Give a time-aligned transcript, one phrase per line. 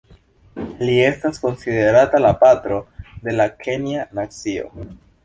[0.87, 2.79] Li estas konsiderata la patro
[3.29, 4.73] de la kenja nacio.